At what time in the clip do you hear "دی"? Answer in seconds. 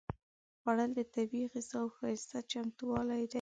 3.27-3.29